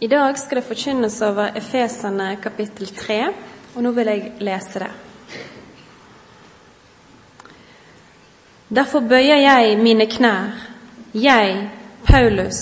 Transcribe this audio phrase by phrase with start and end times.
[0.00, 3.14] I dag skal det forkynnes over Efesene kapittel 3,
[3.74, 4.90] og nå vil jeg lese det.
[8.78, 10.52] Derfor bøyer jeg mine knær,
[11.14, 11.56] jeg,
[12.06, 12.60] Paulus,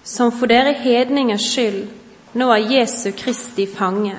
[0.00, 1.90] som for dere hedningers skyld
[2.40, 4.16] nå er Jesu Kristi fange.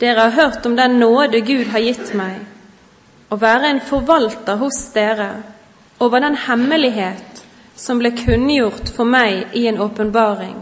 [0.00, 2.40] Dere har hørt om den nåde Gud har gitt meg,
[3.28, 5.28] å være en forvalter hos dere
[6.00, 7.44] over den hemmelighet
[7.76, 10.56] som ble kunngjort for meg i en åpenbaring.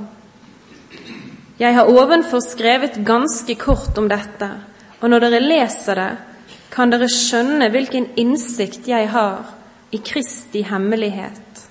[1.58, 4.49] Jeg har ovenfor skrevet ganske kort om dette,
[5.00, 6.13] og når dere leser det,
[6.75, 9.53] kan dere skjønne hvilken innsikt jeg har
[9.94, 11.63] i Kristi hemmelighet.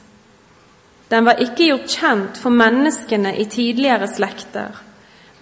[1.12, 4.72] Den var ikke gjort kjent for menneskene i tidligere slekter,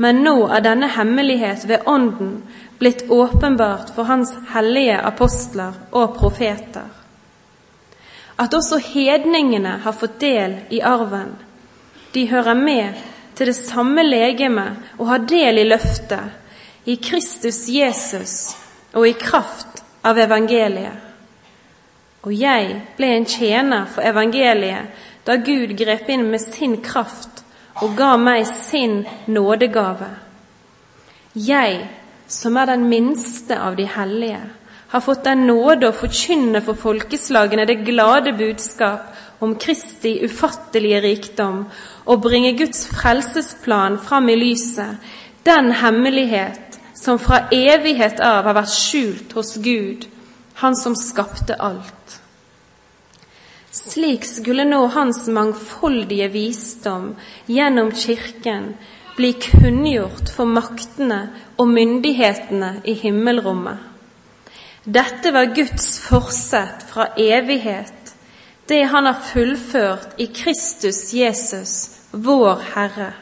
[0.01, 2.33] men nå er denne hemmelighet ved Ånden
[2.81, 6.89] blitt åpenbart for Hans hellige apostler og profeter.
[8.41, 11.35] At også hedningene har fått del i arven.
[12.15, 13.10] De hører med
[13.41, 14.67] til det samme legeme
[14.99, 16.29] og ha del i løftet,
[16.85, 18.33] i Kristus Jesus
[18.93, 21.07] og i kraft av evangeliet.
[22.21, 27.41] Og jeg ble en tjener for evangeliet da Gud grep inn med sin kraft
[27.81, 30.11] og ga meg sin nådegave.
[31.33, 31.79] Jeg,
[32.29, 34.43] som er den minste av de hellige,
[34.93, 39.10] har fått den nåde å forkynne for folkeslagene det glade budskap
[39.41, 41.63] om Kristi ufattelige rikdom
[42.05, 44.97] og bringe Guds frelsesplan fram i lyset,
[45.45, 50.07] den hemmelighet som fra evighet av har vært skjult hos Gud,
[50.61, 52.19] Han som skapte alt.
[53.73, 57.15] Slik skulle nå Hans mangfoldige visdom
[57.47, 58.75] gjennom Kirken
[59.15, 61.21] bli kunngjort for maktene
[61.57, 63.79] og myndighetene i himmelrommet.
[64.85, 68.00] Dette var Guds forsett fra evighet
[68.69, 73.13] det han har fullført i Kristus Jesus, vår Herre.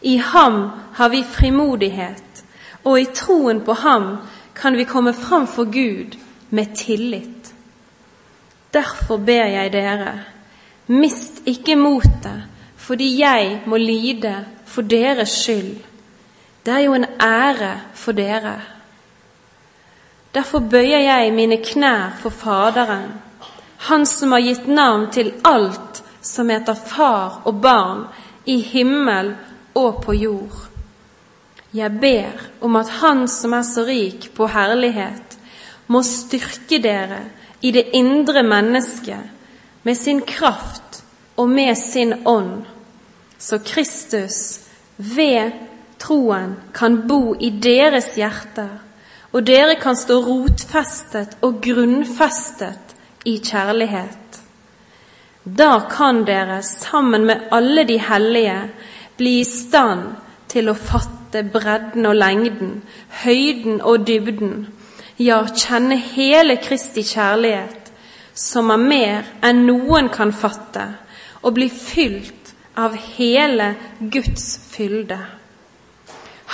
[0.00, 2.44] I ham har vi frimodighet,
[2.84, 4.16] og i troen på ham
[4.54, 6.16] kan vi komme fram for Gud
[6.50, 7.54] med tillit.
[8.72, 10.12] Derfor ber jeg dere,
[10.86, 12.44] mist ikke motet,
[12.76, 15.76] fordi jeg må lide for deres skyld.
[16.66, 18.60] Det er jo en ære for dere.
[20.34, 23.25] Derfor bøyer jeg mine knær for Faderen
[23.78, 28.06] han som har gitt navn til alt som heter far og barn
[28.44, 29.34] i himmel
[29.74, 30.56] og på jord.
[31.74, 35.36] Jeg ber om at Han som er så rik på herlighet,
[35.86, 37.20] må styrke dere
[37.60, 41.02] i det indre mennesket med sin kraft
[41.36, 42.64] og med sin ånd,
[43.38, 44.60] så Kristus
[44.96, 45.52] ved
[45.98, 48.80] troen kan bo i deres hjerter,
[49.32, 52.85] og dere kan stå rotfestet og grunnfestet
[53.26, 54.40] i kjærlighet.
[55.46, 58.60] Da kan dere sammen med alle de hellige
[59.16, 60.08] bli i stand
[60.50, 62.80] til å fatte bredden og lengden,
[63.22, 64.66] høyden og dybden,
[65.18, 67.92] ja, kjenne hele Kristi kjærlighet,
[68.34, 70.84] som er mer enn noen kan fatte,
[71.42, 75.18] og bli fylt av hele Guds fylde.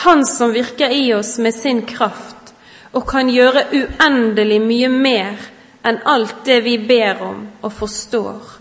[0.04, 2.53] Han som virker i oss med sin kraft
[2.93, 5.49] og kan gjøre uendelig mye mer
[5.84, 8.59] enn alt det vi ber om og forstår.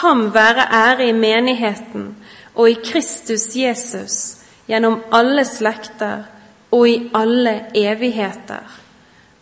[0.00, 2.16] Ham være ære i menigheten
[2.54, 4.36] og i Kristus Jesus
[4.68, 6.22] gjennom alle slekter
[6.70, 8.80] og i alle evigheter.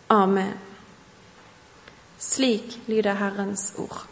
[0.09, 0.55] Amen.
[2.19, 4.07] Slik lyder Herrens ord.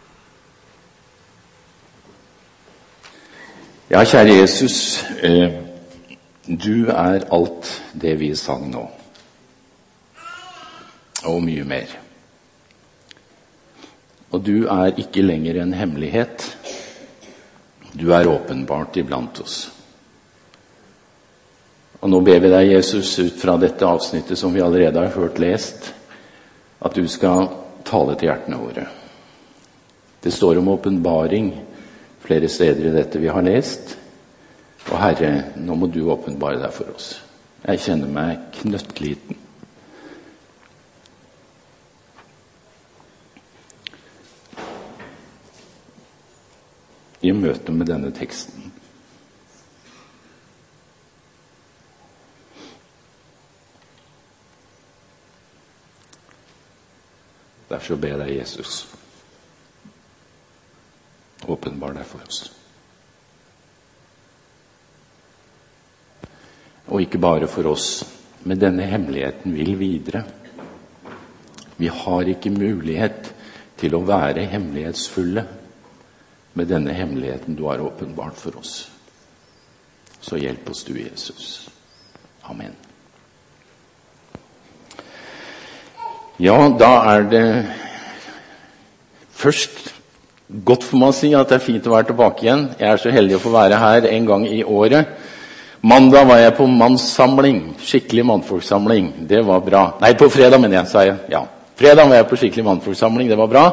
[3.90, 5.52] Ja, kjære Jesus, eh,
[6.46, 8.82] du er alt det vi sang nå,
[11.24, 12.05] og mye mer.
[14.36, 16.44] Og du er ikke lenger en hemmelighet.
[17.96, 19.70] Du er åpenbart iblant oss.
[22.04, 25.40] Og nå ber vi deg, Jesus, ut fra dette avsnittet som vi allerede har hørt
[25.40, 25.88] lest,
[26.84, 27.48] at du skal
[27.88, 28.84] tale til hjertene våre.
[30.20, 31.48] Det står om åpenbaring
[32.20, 33.96] flere steder i dette vi har lest.
[34.90, 37.14] Og Herre, nå må du åpenbare deg for oss.
[37.64, 39.45] Jeg kjenner meg knøttliten.
[47.20, 48.72] I møte med denne teksten.
[57.70, 58.84] Derfor ber jeg Jesus
[61.46, 62.38] åpenbar deg for oss.
[66.86, 67.88] Og ikke bare for oss,
[68.46, 70.22] men denne hemmeligheten vil videre.
[71.76, 73.32] Vi har ikke mulighet
[73.76, 75.44] til å være hemmelighetsfulle
[76.56, 78.88] med denne hemmeligheten du har åpenbart for oss.
[80.20, 81.68] Så hjelp oss du, Jesus.
[82.48, 82.72] Amen.
[86.40, 87.44] Ja, da er det
[89.36, 89.92] først
[90.64, 92.66] godt for meg å si at det er fint å være tilbake igjen.
[92.80, 95.12] Jeg er så heldig å få være her en gang i året.
[95.86, 97.60] Mandag var jeg på mannssamling.
[97.84, 99.12] Skikkelig mannfolksamling.
[99.28, 99.84] Det var bra.
[100.00, 101.20] Nei, på fredag, mener jeg, sa jeg.
[101.30, 101.44] Ja.
[101.76, 103.28] Fredag var jeg på skikkelig mannfolksamling.
[103.30, 103.64] Det var bra.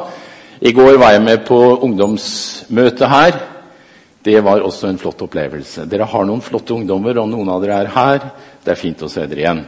[0.64, 3.36] I går var jeg med på ungdomsmøte her.
[4.24, 5.84] Det var også en flott opplevelse.
[5.92, 8.30] Dere har noen flotte ungdommer, og noen av dere er her.
[8.64, 9.60] Det er fint å se dere igjen.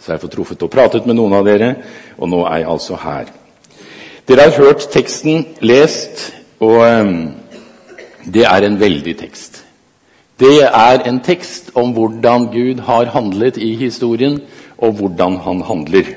[0.00, 1.68] Så jeg får truffet og pratet med noen av dere,
[2.16, 3.28] og nå er jeg altså her.
[4.24, 6.30] Dere har hørt teksten lest,
[6.64, 7.14] og um,
[8.24, 9.60] det er en veldig tekst.
[10.40, 14.40] Det er en tekst om hvordan Gud har handlet i historien,
[14.80, 16.08] og hvordan han handler.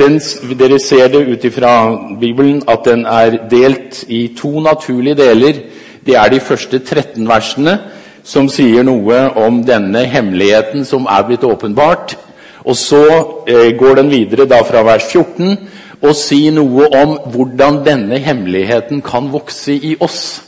[0.00, 0.16] Den,
[0.56, 1.72] dere ser det ut ifra
[2.20, 5.58] Bibelen at den er delt i to naturlige deler.
[6.06, 7.76] Det er de første 13 versene
[8.24, 12.16] som sier noe om denne hemmeligheten som er blitt åpenbart.
[12.64, 13.04] Og så
[13.44, 15.56] eh, går den videre da fra vers 14
[16.00, 20.40] og sier noe om hvordan denne hemmeligheten kan vokse i oss,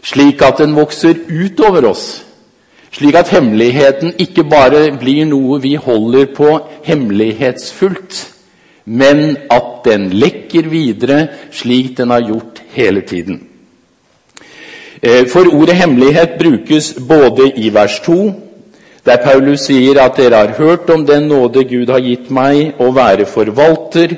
[0.00, 2.22] slik at den vokser utover oss.
[2.94, 6.54] Slik at hemmeligheten ikke bare blir noe vi holder på
[6.86, 8.33] hemmelighetsfullt,
[8.84, 13.40] men at den lekker videre slik den har gjort hele tiden.
[15.02, 18.32] Eh, for ordet hemmelighet brukes både i vers 2,
[19.04, 22.88] der Paulus sier at dere har hørt om den nåde Gud har gitt meg, å
[22.92, 24.16] være forvalter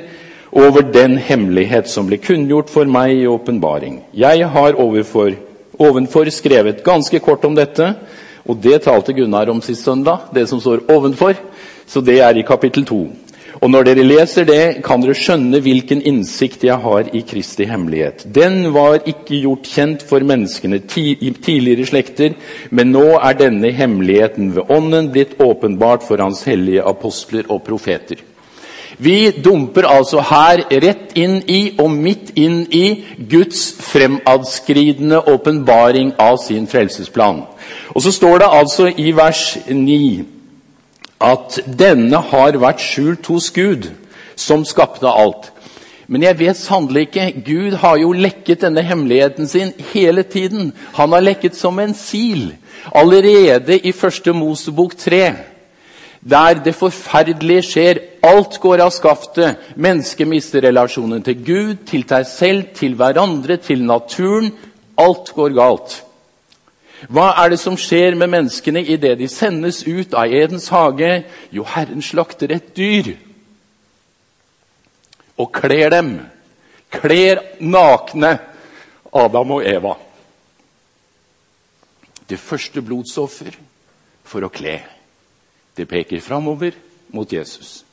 [0.51, 3.99] over den hemmelighet som ble kunngjort for meg i åpenbaring.
[4.15, 5.35] Jeg har overfor,
[5.77, 7.91] ovenfor skrevet ganske kort om dette,
[8.47, 11.35] og det talte Gunnar om sist søndag, det som står ovenfor.
[11.87, 13.26] Så det er i kapittel 2.
[13.61, 18.27] Og når dere leser det, kan dere skjønne hvilken innsikt jeg har i Kristi hemmelighet.
[18.35, 22.37] Den var ikke gjort kjent for menneskene i tidligere slekter,
[22.69, 28.21] men nå er denne hemmeligheten ved Ånden blitt åpenbart for Hans hellige apostler og profeter.
[28.97, 32.85] Vi dumper altså her rett inn i og midt inn i
[33.29, 37.43] Guds fremadskridende åpenbaring av sin frelsesplan.
[37.93, 40.36] Og så står det altså i vers 9
[41.21, 43.89] at denne har vært skjult hos Gud,
[44.35, 45.51] som skapte alt.
[46.07, 47.25] Men jeg vet sannelig ikke.
[47.43, 50.71] Gud har jo lekket denne hemmeligheten sin hele tiden.
[50.95, 52.53] Han har lekket som en sil.
[52.95, 55.35] Allerede i første Mosebok 3
[56.29, 57.99] der det forferdelige skjer.
[58.23, 59.59] Alt går av skaftet.
[59.75, 64.51] Mennesket mister relasjonen til Gud, til deg selv, til hverandre, til naturen.
[64.97, 66.01] Alt går galt.
[67.05, 71.21] Hva er det som skjer med menneskene idet de sendes ut av Edens hage?
[71.53, 73.13] Jo, Herren slakter et dyr
[75.37, 76.11] og kler dem.
[76.89, 78.37] Kler nakne
[79.13, 79.93] Adam og Eva.
[82.27, 83.53] Det første blodsoffer
[84.27, 84.79] for å kle.
[85.77, 86.75] Det peker framover
[87.13, 87.86] mot Jesus.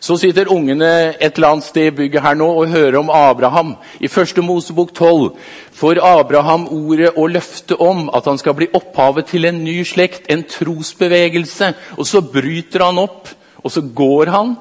[0.00, 3.74] Så sitter ungene et eller annet sted i bygget her nå og hører om Abraham.
[4.00, 5.34] I første Mosebok 12
[5.76, 10.30] får Abraham ordet og løftet om at han skal bli opphavet til en ny slekt,
[10.32, 11.74] en trosbevegelse.
[12.00, 13.28] Og så bryter han opp,
[13.60, 14.56] og så går han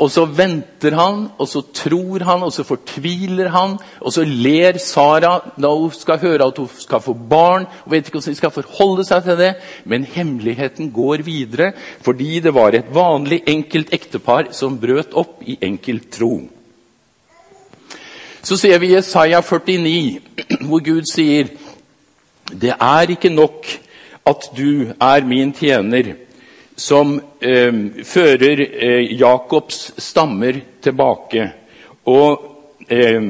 [0.00, 3.74] og så venter han, og så tror han, og så fortviler han.
[4.00, 7.66] Og så ler Sara da hun skal høre at hun skal få barn.
[7.84, 9.50] Hun vet ikke hvordan de skal forholde seg til det,
[9.84, 15.58] men hemmeligheten går videre fordi det var et vanlig, enkelt ektepar som brøt opp i
[15.60, 16.32] enkel tro.
[18.40, 20.20] Så ser vi Jesaja 49,
[20.68, 21.52] hvor Gud sier
[22.50, 23.68] det er ikke nok
[24.26, 26.14] at du er min tjener
[26.80, 27.72] som eh,
[28.08, 31.50] fører eh, Jakobs stammer tilbake
[32.08, 32.46] og,
[32.88, 33.26] eh,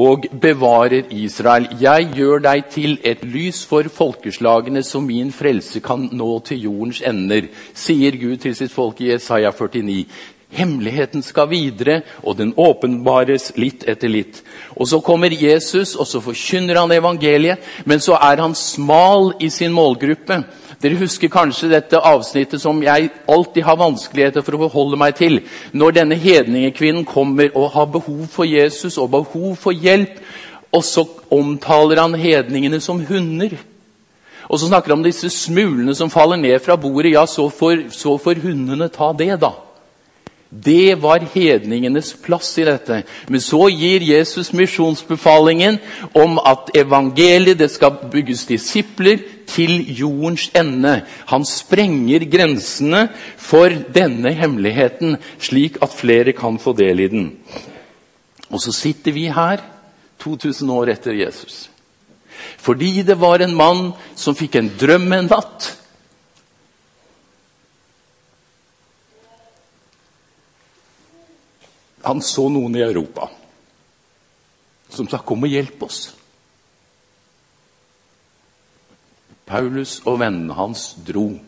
[0.00, 1.68] og bevarer Israel.
[1.80, 7.02] Jeg gjør deg til et lys for folkeslagene, så min frelse kan nå til jordens
[7.06, 10.06] ender, sier Gud til sitt folk i Jesaja 49.
[10.50, 14.40] Hemmeligheten skal videre, og den åpenbares litt etter litt.
[14.74, 19.48] Og Så kommer Jesus, og så forkynner han evangeliet, men så er han smal i
[19.48, 20.42] sin målgruppe.
[20.80, 25.42] Dere husker kanskje dette avsnittet som jeg alltid har vanskeligheter for å forholde meg til.
[25.76, 30.16] Når denne hedningekvinnen kommer og har behov for Jesus og behov for hjelp,
[30.72, 33.58] og så omtaler han hedningene som hunder.
[34.48, 37.12] Og så snakker han om disse smulene som faller ned fra bordet.
[37.12, 39.52] Ja, så får, så får hundene ta det, da.
[40.50, 43.04] Det var hedningenes plass i dette.
[43.30, 45.78] Men så gir Jesus misjonsbefalingen
[46.10, 51.04] om at evangeliet det skal bygges disipler til jordens ende.
[51.30, 53.06] Han sprenger grensene
[53.38, 57.28] for denne hemmeligheten, slik at flere kan få del i den.
[58.50, 59.62] Og så sitter vi her
[60.18, 61.68] 2000 år etter Jesus.
[62.58, 65.76] Fordi det var en mann som fikk en drøm en natt.
[72.02, 73.28] Han så noen i Europa
[74.90, 76.10] som sa 'kom og hjelp oss'.
[79.46, 81.38] Paulus og vennene hans dro.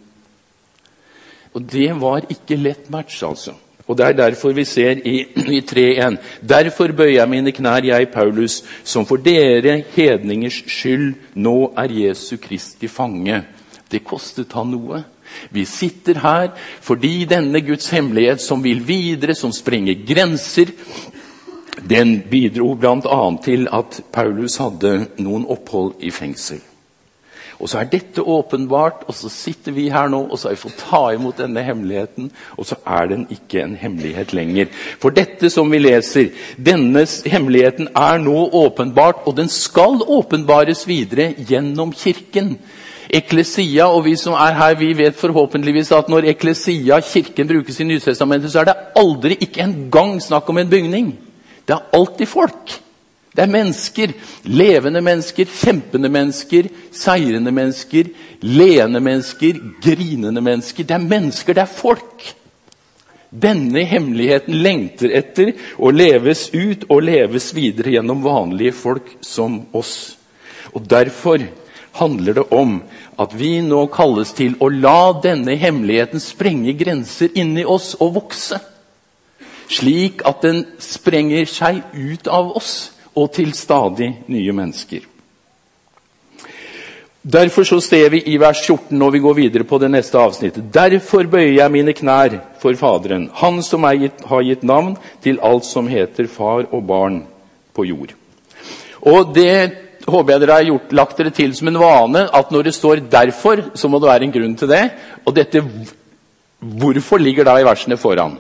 [1.55, 3.55] Og det var ikke lett match, altså.
[3.87, 6.19] Og Det er derfor vi ser i, i 3.1.:
[6.49, 12.37] Derfor bøyer jeg mine knær, jeg Paulus, som for dere hedningers skyld nå er Jesu
[12.37, 13.45] Kristi fange.
[13.91, 15.05] Det kostet han noe.
[15.51, 20.73] Vi sitter her fordi denne Guds hemmelighet som vil videre, som sprenger grenser,
[21.89, 23.23] den bidro bl.a.
[23.45, 26.61] til at Paulus hadde noen opphold i fengsel.
[27.63, 30.63] Og så er dette åpenbart, og så sitter vi her nå og så har vi
[30.65, 32.33] fått ta imot denne hemmeligheten.
[32.59, 34.73] Og så er den ikke en hemmelighet lenger.
[34.99, 41.31] For dette som vi leser, denne hemmeligheten er nå åpenbart, og den skal åpenbares videre
[41.39, 42.57] gjennom Kirken.
[43.13, 47.85] Eklesia, og vi som er her, vi vet forhåpentligvis at når eklesia, kirken, brukes i
[47.85, 51.13] Nytestamentet, så er det aldri ikke engang snakk om en bygning.
[51.69, 52.79] Det er alltid folk.
[53.37, 54.13] Det er mennesker.
[54.45, 58.09] Levende mennesker, kjempende mennesker, seirende mennesker,
[58.41, 60.85] leende mennesker, grinende mennesker.
[60.85, 62.27] Det er mennesker, det er folk.
[63.33, 70.19] Denne hemmeligheten lengter etter å leves ut og leves videre gjennom vanlige folk som oss.
[70.73, 71.41] Og Derfor
[71.97, 72.83] handler det om
[73.23, 78.61] at vi nå kalles til å la denne hemmeligheten sprenge grenser inni oss og vokse
[79.73, 85.09] slik at den sprenger seg ut av oss og til stadig nye mennesker.
[87.23, 90.65] Derfor så ser vi i vers 14 når vi går videre på det neste avsnittet.
[90.75, 95.65] Derfor bøyer jeg mine knær for Faderen, Han som gitt, har gitt navn til alt
[95.65, 97.23] som heter far og barn
[97.75, 98.15] på jord.
[99.07, 102.63] Og det håper jeg dere har gjort, lagt dere til som en vane at når
[102.63, 104.91] det står 'derfor', så må det være en grunn til det.
[105.27, 105.65] Og dette
[106.63, 108.39] 'hvorfor' ligger da i versene foran.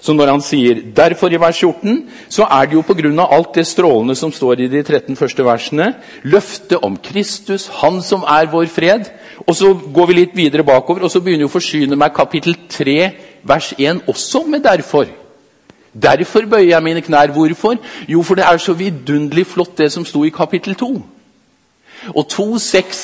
[0.00, 3.26] Så når han sier 'derfor' i vers 14, så er det jo pga.
[3.30, 5.94] alt det strålende som står i de 13 første versene.
[6.22, 9.10] Løftet om Kristus, Han som er vår fred.
[9.46, 12.56] Og så går vi litt videre bakover, og så begynner jo å forsyne meg kapittel
[12.68, 13.12] 3,
[13.44, 15.27] vers 1 også med 'derfor'.
[16.02, 17.32] Derfor bøyer jeg mine knær.
[17.32, 17.76] Hvorfor?
[18.08, 20.90] Jo, for det er så vidunderlig flott det som sto i kapittel 2.
[22.14, 23.00] Og 2,6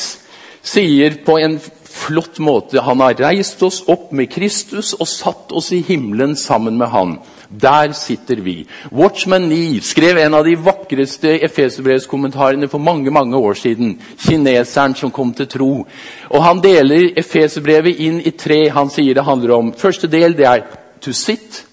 [0.64, 1.58] sier på en
[1.94, 2.82] flott måte.
[2.82, 7.18] Han har reist oss opp med Kristus og satt oss i himmelen sammen med han.
[7.48, 8.64] Der sitter vi.
[8.90, 13.98] Watchman Nee skrev en av de vakreste Efeserbrevskommentarene for mange mange år siden.
[14.18, 15.86] Kineseren som kom til tro.
[16.30, 18.68] Og Han deler Efeserbrevet inn i tre.
[18.70, 20.66] Han sier det handler om Første del det er
[21.00, 21.64] to sit,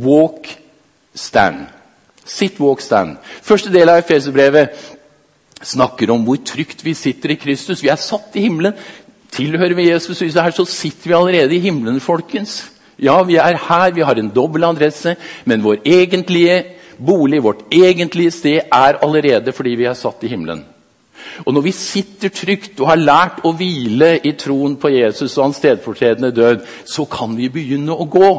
[0.00, 0.48] walk,
[1.14, 1.66] stand.
[2.24, 3.16] Sitt walk, stand.
[3.42, 4.76] Første del av Efeserbrevet
[5.62, 7.82] snakker om hvor trygt vi sitter i Kristus.
[7.82, 8.76] Vi er satt i himmelen.
[9.32, 12.66] Tilhører vi Jesus, her, så sitter vi allerede i himmelen, folkens.
[13.00, 16.62] Ja, vi er her, vi har en dobbel adresse, men vår egentlige
[17.00, 20.64] bolig, vårt egentlige sted, er allerede fordi vi er satt i himmelen.
[21.46, 25.46] Og når vi sitter trygt og har lært å hvile i troen på Jesus og
[25.46, 28.32] hans stedfortredende død, så kan vi begynne å gå.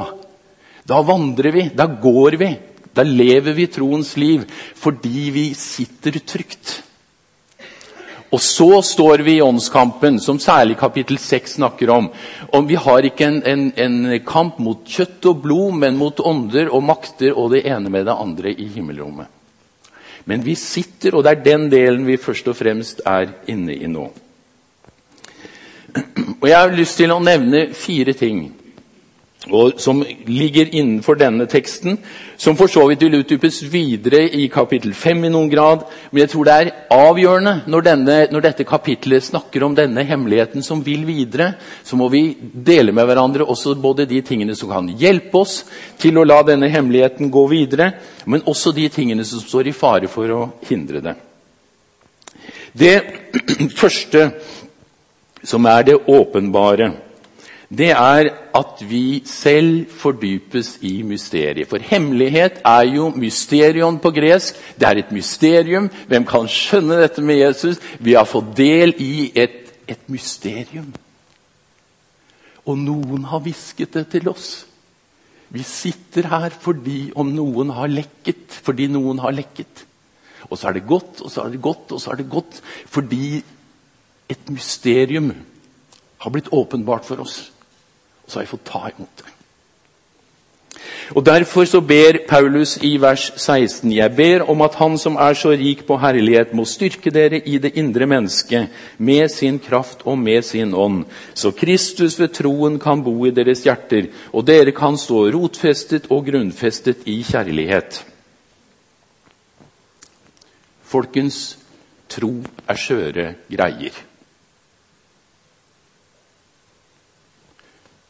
[0.88, 2.50] Da vandrer vi, da går vi,
[2.94, 4.44] da lever vi troens liv
[4.76, 6.82] fordi vi sitter trygt.
[8.34, 12.08] Og så står vi i åndskampen, som særlig kapittel 6 snakker om.
[12.50, 16.72] Og vi har ikke en, en, en, kamp mot kjøtt og blod, men mot ånder
[16.74, 19.30] og makter og det ene med det andre i himmelrommet.
[20.26, 23.92] Men vi sitter, og det er den delen vi først og fremst er inne i
[23.92, 24.08] nå.
[26.42, 28.48] Og Jeg har lyst til å nevne fire ting
[29.52, 31.98] og som ligger innenfor denne teksten,
[32.40, 35.84] som for så vidt vil utdypes videre i kapittel 5 i noen grad.
[36.12, 40.64] Men jeg tror det er avgjørende når, denne, når dette kapittelet snakker om denne hemmeligheten
[40.64, 44.88] som vil videre, så må vi dele med hverandre også både de tingene som kan
[44.88, 45.60] hjelpe oss
[46.00, 47.92] til å la denne hemmeligheten gå videre,
[48.26, 51.18] men også de tingene som står i fare for å hindre det.
[52.74, 52.96] Det
[53.82, 54.30] første
[55.44, 56.94] som er det åpenbare,
[57.74, 61.68] det er at vi selv fordypes i mysteriet.
[61.70, 64.58] For hemmelighet er jo mysterion på gresk.
[64.78, 65.90] Det er et mysterium.
[66.08, 67.80] Hvem kan skjønne dette med Jesus?
[68.00, 70.92] Vi har fått del i et, et mysterium.
[72.66, 74.52] Og noen har hvisket det til oss.
[75.54, 79.86] Vi sitter her fordi om noen har lekket, fordi noen har lekket.
[80.50, 82.62] Og så er det godt, og så er det godt, og så er det godt.
[82.86, 83.42] Fordi
[84.30, 85.34] et mysterium
[86.24, 87.52] har blitt åpenbart for oss.
[88.24, 89.34] Og så har jeg fått ta imot det.
[91.12, 95.34] Og Derfor så ber Paulus i vers 16.: Jeg ber om at Han som er
[95.34, 100.18] så rik på herlighet, må styrke dere i det indre mennesket med sin kraft og
[100.18, 104.98] med sin ånd, så Kristus ved troen kan bo i deres hjerter, og dere kan
[104.98, 108.06] stå rotfestet og grunnfestet i kjærlighet.
[110.84, 111.58] Folkens,
[112.10, 114.13] tro er skjøre greier.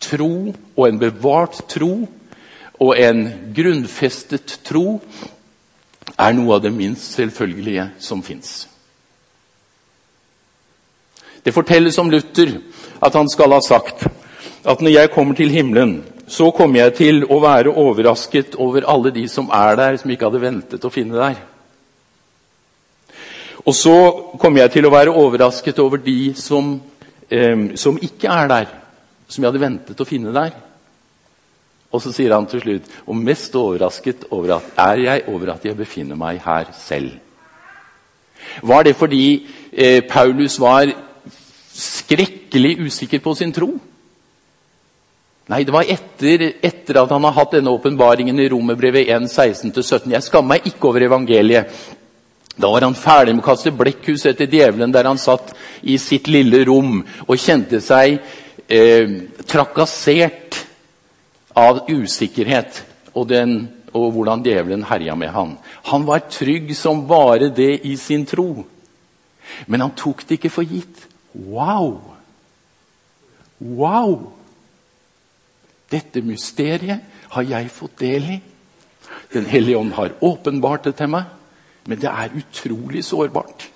[0.03, 1.93] Tro og en bevart tro
[2.83, 3.23] og en
[3.55, 4.99] grunnfestet tro
[6.19, 8.67] er noe av det minst selvfølgelige som fins.
[11.43, 12.57] Det fortelles om Luther
[13.03, 14.05] at han skal ha sagt
[14.63, 19.11] at når jeg kommer til himmelen, så kommer jeg til å være overrasket over alle
[19.11, 21.41] de som er der, som ikke hadde ventet å finne der.
[23.63, 23.95] Og så
[24.39, 26.79] kommer jeg til å være overrasket over de som,
[27.29, 28.71] eh, som ikke er der,
[29.33, 30.53] som jeg hadde ventet å finne der.
[31.93, 35.65] Og så sier han til slutt og mest overrasket over at, er jeg over at
[35.65, 37.17] jeg befinner meg her selv.
[38.61, 39.25] Var det fordi
[39.71, 40.89] eh, Paulus var
[41.73, 43.71] skrekkelig usikker på sin tro?
[45.51, 50.13] Nei, det var etter, etter at han har hatt denne åpenbaringen i Romerbrevet 1, 16-17.
[50.15, 51.73] Jeg skammer meg ikke over evangeliet.
[52.53, 56.29] Da var han ferdig med å kaste blekkhus etter djevelen, der han satt i sitt
[56.29, 58.21] lille rom og kjente seg
[58.67, 59.09] eh,
[59.47, 60.59] trakassert
[61.55, 63.57] av usikkerhet og, den,
[63.93, 65.57] og hvordan djevelen herja med han.
[65.91, 68.65] Han var trygg som bare det i sin tro.
[69.67, 71.05] Men han tok det ikke for gitt.
[71.33, 71.99] Wow!
[73.59, 74.31] Wow!
[75.93, 77.03] Dette mysteriet
[77.33, 78.39] har jeg fått del i.
[79.33, 81.29] Den hellige ånd har åpenbart det til meg,
[81.85, 83.67] men det er utrolig sårbart.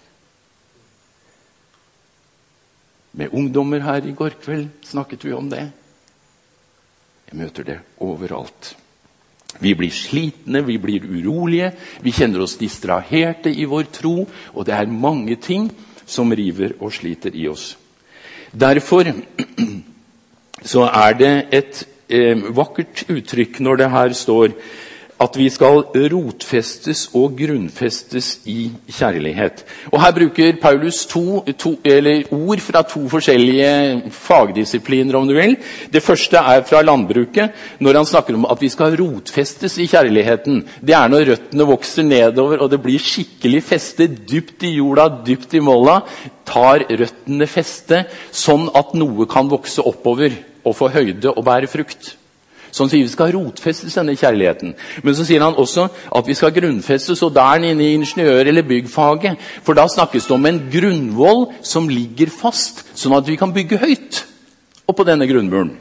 [3.18, 5.64] Med ungdommer her i går kveld snakket vi om det.
[7.28, 8.76] Jeg møter det overalt.
[9.60, 11.72] Vi blir slitne, vi blir urolige,
[12.04, 15.70] vi kjenner oss distraherte i vår tro, og det er mange ting
[16.06, 17.72] som river og sliter i oss.
[18.52, 19.10] Derfor
[20.72, 24.54] så er det et eh, vakkert uttrykk når det her står
[25.22, 25.82] at vi skal
[26.14, 29.64] rotfestes og grunnfestes i kjærlighet.
[29.92, 31.74] Og Her bruker Paulus to, to,
[32.32, 35.16] ord fra to forskjellige fagdisipliner.
[35.18, 35.58] om du vil.
[35.94, 40.64] Det første er fra landbruket, når han snakker om at vi skal rotfestes i kjærligheten.
[40.82, 45.54] Det er når røttene vokser nedover og det blir skikkelig feste dypt i jorda, dypt
[45.54, 46.02] i molla.
[46.46, 50.32] Tar røttene feste, sånn at noe kan vokse oppover
[50.68, 52.17] og få høyde og bære frukt.
[52.78, 54.76] Så han sier vi skal rotfestes denne kjærligheten.
[55.02, 58.62] Men så sier han også at vi skal grunnfestes, og der inne i ingeniør- eller
[58.62, 59.42] byggfaget.
[59.66, 63.82] For da snakkes det om en grunnvoll som ligger fast, sånn at vi kan bygge
[63.82, 64.24] høyt
[64.88, 65.74] oppå denne grunnmuren.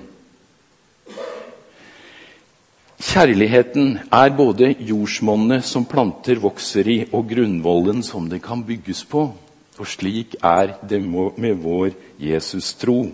[2.97, 9.29] Kjærligheten er både jordsmonnet som planter vokser i, og grunnvollen som det kan bygges på.
[9.77, 13.13] Og slik er det med vår Jesus-tro.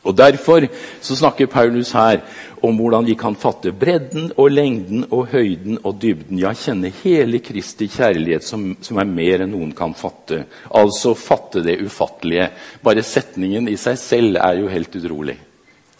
[0.00, 0.64] Og Derfor
[1.00, 2.20] så snakker Paulus her
[2.60, 6.40] om hvordan vi kan fatte bredden og lengden og høyden og dybden.
[6.40, 10.44] Ja, kjenne hele Kristi kjærlighet, som, som, er mer enn noen kan fatte.
[10.76, 12.50] Altså fatte det ufattelige.
[12.84, 15.38] Bare setningen i seg selv er jo helt utrolig.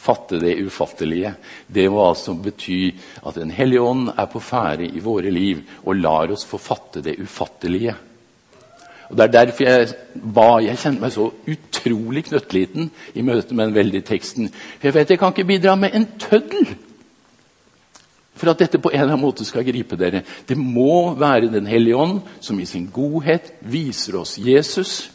[0.01, 1.35] Fatte det ufattelige.
[1.67, 2.83] Det må altså bety
[3.21, 7.05] at Den hellige ånd er på ferde i våre liv og lar oss få fatte
[7.05, 7.97] det ufattelige.
[9.11, 9.89] Og Det er derfor jeg
[10.35, 14.49] ba Jeg kjenner meg så utrolig knøttliten i møte med den veldige teksten.
[14.79, 16.77] For jeg vet jeg kan ikke bidra med en tøddel
[18.41, 20.23] for at dette på en eller annen måte skal gripe dere.
[20.49, 25.11] Det må være Den hellige ånd som i sin godhet viser oss Jesus,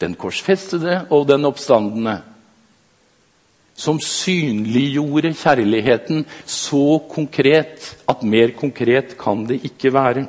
[0.00, 2.22] den korsfestede og den oppstandende.
[3.76, 10.26] Som synliggjorde kjærligheten så konkret at mer konkret kan det ikke være.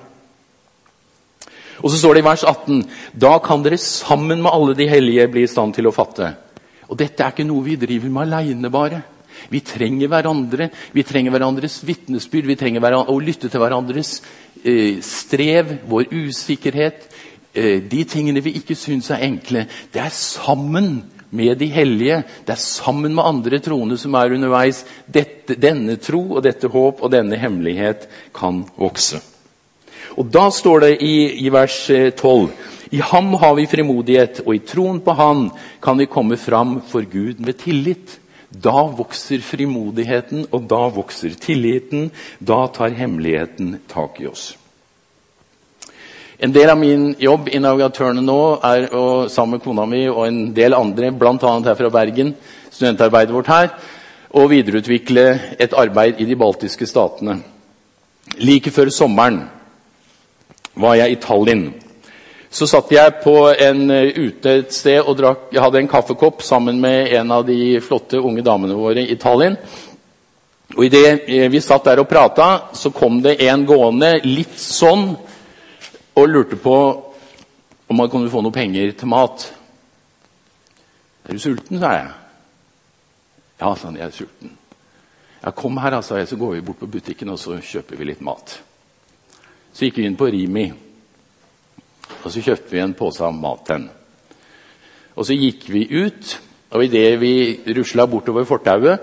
[1.84, 5.28] Og så står det i vers 18.: Da kan dere sammen med alle de hellige
[5.28, 6.32] bli i stand til å fatte.
[6.88, 9.02] Og dette er ikke noe vi driver med aleine, bare.
[9.50, 14.22] Vi trenger hverandre, vi trenger hverandres vitnesbyrd, vi trenger å lytte til hverandres
[14.63, 17.10] eh, strev, vår usikkerhet,
[17.52, 19.65] eh, de tingene vi ikke syns er enkle.
[19.91, 21.02] Det er sammen
[21.34, 26.22] med de hellige, det er sammen med andre troende som er underveis, dette, denne tro
[26.38, 29.33] og dette håp og denne hemmelighet kan vokse.
[30.17, 34.54] Og Da står det i, i vers 12 eh, i ham har vi frimodighet, og
[34.54, 35.47] i troen på Han
[35.82, 38.19] kan vi komme fram for Gud med tillit.
[38.54, 42.12] Da vokser frimodigheten, og da vokser tilliten.
[42.38, 44.52] Da tar hemmeligheten tak i oss.
[46.38, 50.28] En del av min jobb i Navigatørene nå er å, sammen med kona mi og
[50.28, 51.54] en del andre, bl.a.
[51.65, 52.34] her fra Bergen,
[52.69, 53.73] studentarbeidet vårt her,
[54.30, 55.26] å videreutvikle
[55.58, 57.39] et arbeid i de baltiske statene.
[58.38, 59.43] Like før sommeren
[60.73, 61.65] var jeg i Tallinn.
[62.53, 66.43] Så satt jeg på en eh, ute et sted og drakk, jeg hadde en kaffekopp
[66.45, 69.57] sammen med en av de flotte unge damene våre i Tallinn.
[70.75, 75.12] Og Idet eh, vi satt der og prata, så kom det en gående litt sånn
[76.13, 76.77] og lurte på
[77.89, 79.47] om man kunne få noe penger til mat.
[81.25, 82.12] Er du sulten, sa jeg.
[83.62, 84.53] Ja, sa han, jeg er sulten.
[85.43, 88.12] Ja, kom her, sa jeg, så går vi bort på butikken og så kjøper vi
[88.12, 88.59] litt mat.
[89.73, 90.67] Så gikk vi inn på Rimi,
[92.21, 93.88] og så kjøpte vi en pose mat til
[95.15, 96.39] Og så gikk vi ut,
[96.73, 97.33] og idet vi
[97.73, 99.01] rusla bortover fortauet,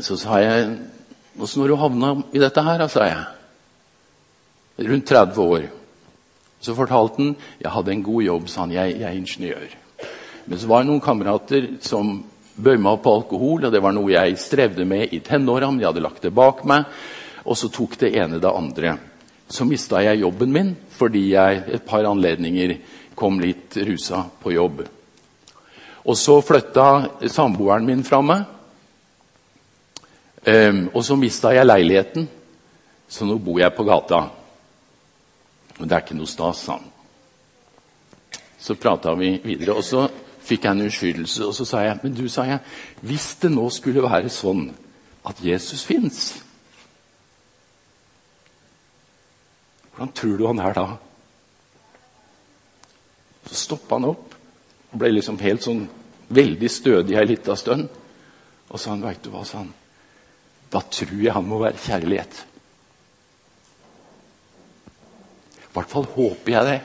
[0.00, 0.76] så sa jeg
[1.34, 3.22] Åssen har du havna i dette her, sa jeg.
[4.86, 5.64] Rundt 30 år.
[6.62, 8.74] Så fortalte han jeg hadde en god jobb, sa han.
[8.74, 9.74] Jeg, jeg er ingeniør.
[10.46, 12.20] Men så var det noen kamerater som
[12.54, 15.82] bøy meg opp på alkohol, og det var noe jeg strevde med i tenårene.
[15.82, 16.86] Jeg hadde lagt det bak meg.
[17.44, 18.94] Og så tok det ene det andre.
[19.54, 22.74] Så mista jeg jobben min fordi jeg et par anledninger
[23.14, 24.82] kom litt rusa på jobb.
[26.04, 26.88] Og så flytta
[27.30, 28.42] samboeren min fra meg.
[30.44, 32.26] Um, og så mista jeg leiligheten,
[33.08, 34.18] så nå bor jeg på gata.
[35.78, 36.90] Og det er ikke noe stas, sa han.
[38.60, 40.04] Så prata vi videre, og så
[40.44, 41.46] fikk jeg en unnskyldelse.
[41.46, 42.60] Og så sa jeg, men du, sa jeg,
[43.06, 44.66] hvis det nå skulle være sånn
[45.24, 46.26] at Jesus fins,
[49.94, 50.86] hvordan tror du han er da?
[53.46, 54.34] Så stoppa han opp
[54.90, 55.84] og ble liksom helt sånn
[56.34, 57.86] veldig stødig ei lita stund.
[58.70, 59.70] Og sa han, veit du hva, sa han,
[60.72, 62.40] da tror jeg han må være kjærlighet.
[65.62, 66.80] I hvert fall håper jeg det.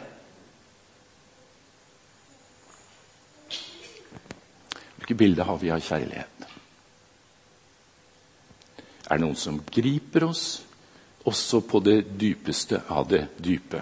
[5.00, 6.48] Hvilket bilde har vi av kjærlighet?
[9.10, 10.44] Er det noen som griper oss,
[11.28, 13.82] også på det dypeste av det dype?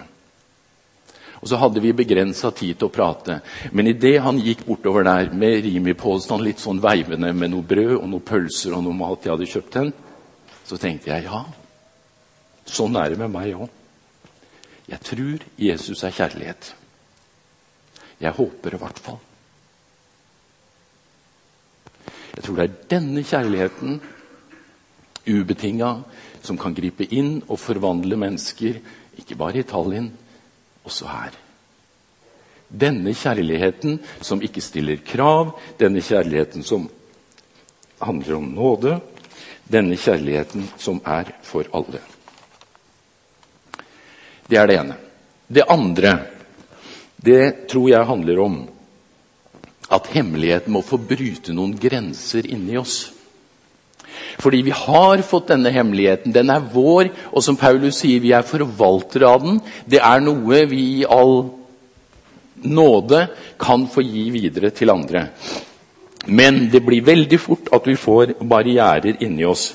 [1.38, 3.38] Og så hadde vi begrensa tid til å prate.
[3.70, 7.66] Men idet han gikk bortover der med rim i posen, litt sånn veivende med noe
[7.66, 9.92] brød og noen pølser og noe mat jeg hadde kjøpt hen,
[10.66, 11.44] så tenkte jeg ja,
[12.66, 13.70] sånn er det med meg òg.
[14.88, 16.72] Jeg tror Jesus er kjærlighet.
[18.18, 19.18] Jeg håper i hvert fall.
[22.34, 24.00] Jeg tror det er denne kjærligheten,
[25.28, 25.90] ubetinga,
[26.42, 28.80] som kan gripe inn og forvandle mennesker,
[29.18, 30.10] ikke bare i Tallinn,
[30.86, 31.36] også her.
[32.68, 36.88] Denne kjærligheten som ikke stiller krav, denne kjærligheten som
[38.00, 38.98] handler om nåde,
[39.68, 42.00] denne kjærligheten som er for alle.
[44.48, 44.96] Det er det ene.
[45.48, 46.12] Det andre,
[47.16, 48.58] det tror jeg handler om
[49.92, 53.08] at hemmeligheten må få bryte noen grenser inni oss.
[54.38, 56.34] Fordi vi har fått denne hemmeligheten.
[56.34, 59.62] Den er vår, og som Paulus sier, vi er forvaltere av den.
[59.86, 61.50] Det er noe vi i all
[62.62, 63.26] nåde
[63.58, 65.28] kan få gi videre til andre.
[66.26, 69.70] Men det blir veldig fort at vi får barrierer inni oss.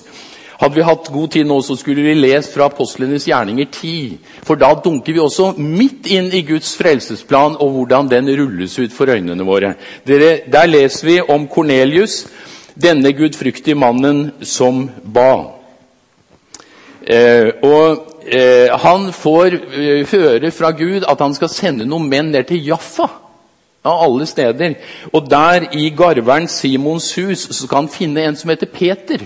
[0.63, 4.13] Hadde vi hatt god tid nå, så skulle vi lest fra apostlenes gjerninger 10.
[4.47, 8.93] For da dunker vi også midt inn i Guds frelsesplan og hvordan den rulles ut
[8.95, 9.73] for øynene våre.
[10.07, 12.21] Dere, der leser vi om Kornelius,
[12.75, 15.59] denne gudfryktige mannen som ba.
[17.03, 22.31] Eh, og eh, Han får eh, høre fra Gud at han skal sende noen menn
[22.31, 23.09] ned til Jaffa.
[23.83, 24.77] Av alle steder.
[25.11, 29.25] Og der i garveren Simons hus så skal han finne en som heter Peter.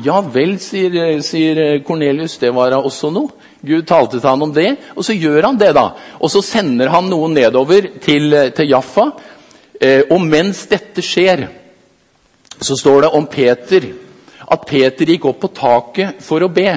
[0.00, 3.34] Ja vel, sier, sier Kornelius, det var da også noe.
[3.60, 5.74] Gud talte til han om det, og så gjør han det.
[5.74, 5.90] da.
[6.22, 9.10] Og så sender han noen nedover til, til Jaffa.
[9.80, 11.44] Eh, og mens dette skjer,
[12.60, 13.88] så står det om Peter
[14.48, 16.70] at Peter gikk opp på taket for å be.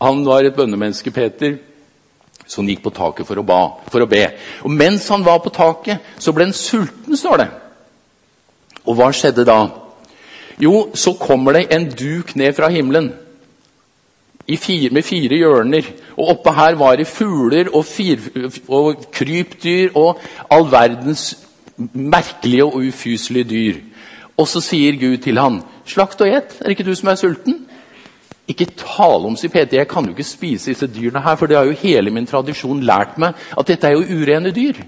[0.00, 1.58] Han var et bønnemenneske, Peter,
[2.46, 3.60] så han gikk på taket for å, ba,
[3.92, 4.24] for å be.
[4.64, 7.50] Og Mens han var på taket, så ble han sulten, står det.
[8.88, 9.60] Og hva skjedde da?
[10.60, 13.12] Jo, så kommer det en duk ned fra himmelen
[14.56, 15.84] fire, med fire hjørner.
[16.16, 18.18] Og oppe her var det fugler og, fir,
[18.68, 21.34] og krypdyr og all verdens
[21.92, 23.80] merkelige og ufyselige dyr.
[24.36, 27.14] Og så sier Gud til han, 'Slakt og et, er det ikke du som er
[27.14, 27.66] sulten?'
[28.50, 31.56] Ikke tale om, sier Peter, jeg kan jo ikke spise disse dyrene her, for det
[31.56, 34.80] har jo hele min tradisjon lært meg at dette er jo urene dyr.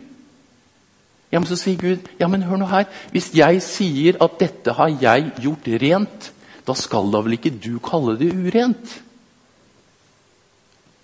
[1.33, 4.72] Ja, men Så sier Gud, ja, men hør nå her, hvis jeg sier at dette
[4.72, 6.33] har jeg gjort rent,
[6.66, 8.98] da skal da vel ikke du kalle det urent?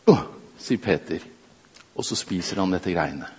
[0.07, 0.21] Oh,
[0.59, 1.23] sier Peter,
[1.95, 3.38] og så spiser han dette greiene.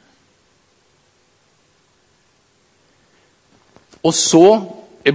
[4.03, 4.45] Og så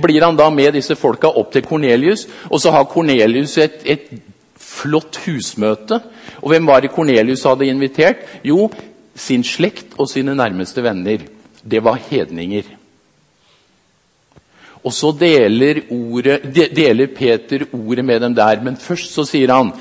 [0.03, 4.09] blir han da med disse folka opp til Kornelius, og så har Kornelius et, et
[4.61, 6.01] flott husmøte.
[6.43, 8.25] Og hvem var det Kornelius hadde invitert?
[8.45, 8.69] Jo,
[9.15, 11.23] sin slekt og sine nærmeste venner.
[11.63, 12.73] Det var hedninger.
[14.85, 16.43] Og så deler, ordet,
[16.77, 18.61] deler, Peter ordet med dem der.
[18.61, 19.73] Men først så sier han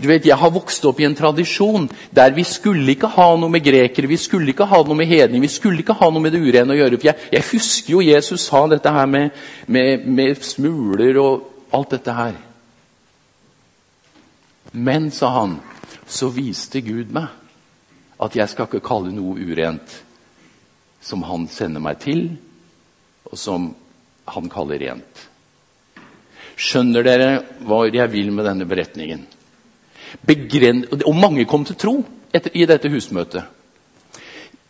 [0.00, 3.52] du vet, Jeg har vokst opp i en tradisjon der vi skulle ikke ha noe
[3.52, 6.32] med grekere, vi skulle ikke ha noe med hedning, vi skulle ikke ha noe med
[6.32, 6.96] det urene å gjøre.
[6.96, 9.30] for Jeg, jeg husker jo Jesus sa dette her med,
[9.66, 12.38] med, med smuler og alt dette her.
[14.72, 15.58] Men, sa han,
[16.06, 17.28] så viste Gud meg
[18.20, 19.98] at jeg skal ikke kalle noe urent
[21.00, 22.26] som han sender meg til,
[23.24, 23.70] og som
[24.30, 25.26] han kaller rent.
[26.60, 27.30] Skjønner dere
[27.64, 29.24] hva jeg vil med denne beretningen?
[31.06, 31.96] Og mange kom til tro
[32.32, 33.44] etter, i dette husmøtet.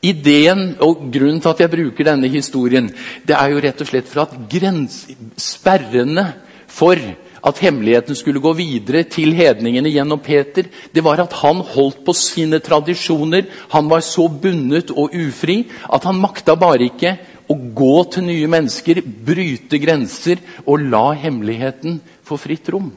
[0.01, 2.87] Ideen og grunnen til at jeg bruker denne historien,
[3.29, 5.03] det er jo rett og slett for at grens,
[5.37, 6.25] sperrene
[6.71, 6.97] for
[7.41, 12.15] at hemmeligheten skulle gå videre til hedningene gjennom Peter, det var at han holdt på
[12.17, 13.49] sine tradisjoner.
[13.73, 17.17] Han var så bundet og ufri at han makta bare ikke
[17.51, 22.93] å gå til nye mennesker, bryte grenser og la hemmeligheten få fritt rom.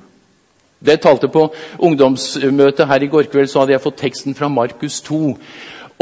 [0.84, 1.46] Jeg talte på
[1.80, 5.22] ungdomsmøtet her i går kveld, så hadde jeg fått teksten fra Markus 2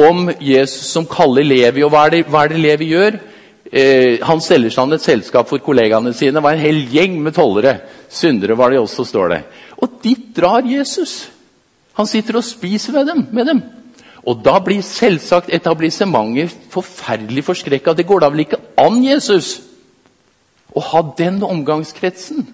[0.02, 1.84] om Jesus som kaller Levi.
[1.86, 3.20] Og hva er det, hva er det Levi gjør?
[3.72, 6.34] Eh, han selger seg an et selskap for kollegaene sine.
[6.40, 7.78] Det var en hel gjeng med tollere.
[8.10, 9.44] Syndere var det også, står det.
[9.78, 11.30] Og dit drar Jesus.
[12.00, 13.28] Han sitter og spiser med dem.
[13.32, 13.62] Med dem.
[14.28, 17.94] Og da blir selvsagt etablissementet forferdelig forskrekka.
[17.98, 19.60] Det går da vel ikke an, Jesus,
[20.74, 22.46] å ha den omgangskretsen?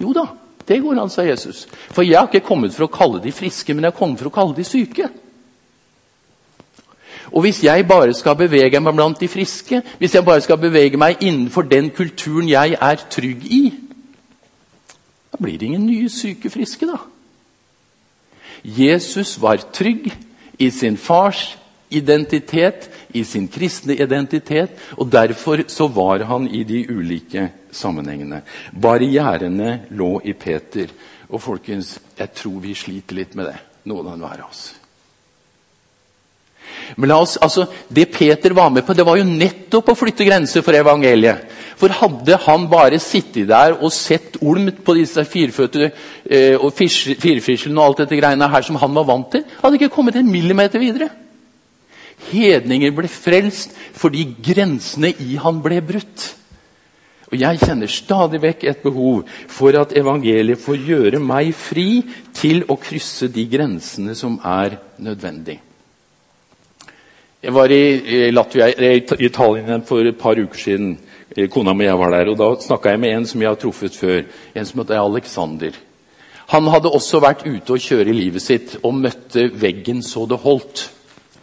[0.00, 0.26] Jo da,
[0.68, 1.66] det går an, sa Jesus.
[1.90, 4.30] For jeg har ikke kommet for å kalle de friske, men jeg har kommet for
[4.30, 5.08] å kalle de syke.
[7.30, 10.98] Og hvis jeg bare skal bevege meg blant de friske, hvis jeg bare skal bevege
[10.98, 13.62] meg innenfor den kulturen jeg er trygg i,
[15.30, 16.98] da blir det ingen nye syke friske, da.
[18.64, 20.10] Jesus var trygg
[20.58, 21.56] i sin fars
[21.90, 28.42] identitet, i sin kristne identitet, og derfor så var han i de ulike sammenhengene.
[28.72, 30.92] Barrierene lå i Peter.
[31.30, 33.58] Og folkens, jeg tror vi sliter litt med det,
[33.90, 34.68] noen hver av oss.
[36.96, 40.26] Men la oss, altså, Det Peter var med på, det var jo nettopp å flytte
[40.26, 41.46] grenser for evangeliet.
[41.80, 47.80] For hadde han bare sittet der og sett olm på disse firføtte eh, og firfislene
[47.80, 50.82] og alt dette greiene her som han var vant til, hadde ikke kommet en millimeter
[50.82, 51.08] videre.
[52.28, 56.26] Hedninger ble frelst fordi grensene i han ble brutt.
[57.30, 62.02] Og Jeg kjenner stadig vekk et behov for at evangeliet får gjøre meg fri
[62.34, 65.60] til å krysse de grensene som er nødvendig.
[67.40, 70.98] Jeg var i, Latvia, i Italia for et par uker siden.
[71.36, 72.28] Eh, kona mi og jeg var der.
[72.28, 74.24] og Da snakka jeg med en som jeg har truffet før.
[74.54, 75.78] En som heter Alexander.
[76.50, 80.42] Han hadde også vært ute og kjøre i livet sitt og møtte veggen så det
[80.42, 80.90] holdt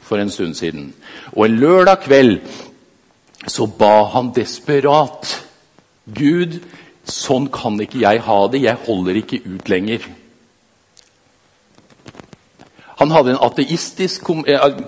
[0.07, 0.93] for en stund siden.
[1.35, 2.39] Og en lørdag kveld
[3.47, 5.37] så ba han desperat
[6.07, 6.59] Gud,
[7.07, 8.63] sånn kan ikke jeg ha det.
[8.63, 10.07] Jeg holder ikke ut lenger.
[12.97, 14.79] Han hadde en ateistisk eh,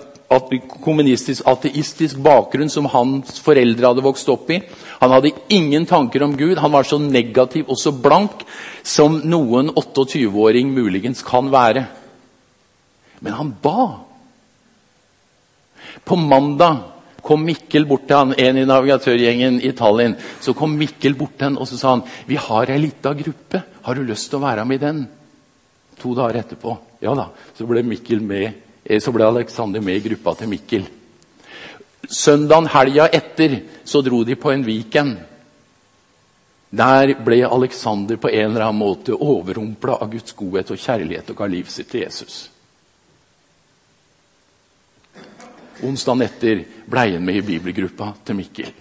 [0.82, 4.60] kommunistisk, ateistisk bakgrunn som hans foreldre hadde vokst opp i.
[5.00, 6.58] Han hadde ingen tanker om Gud.
[6.58, 8.44] Han var så negativ og så blank
[8.82, 11.86] som noen 28-åring muligens kan være.
[13.20, 14.09] Men han ba.
[16.04, 16.82] På mandag
[17.22, 20.16] kom Mikkel bort til han, en i navigatørgjengen i Tallinn.
[20.40, 23.62] Så kom Mikkel bort til han, og så sa han, 'Vi har ei lita gruppe.
[23.82, 25.08] Har du lyst til å være med i den?'
[25.98, 26.78] To dager etterpå.
[27.00, 28.52] Ja da, så ble med,
[28.84, 30.86] eh, så ble Alexander med i gruppa til Mikkel.
[32.08, 35.18] Søndagen helga etter så dro de på en weekend.
[36.70, 41.36] Der ble Alexander på en eller annen måte overrumpla av Guds godhet og kjærlighet og
[41.36, 42.49] ga livet sitt til Jesus.
[45.86, 48.72] Onsdagen etter ble han med i bibelgruppa til Mikkel.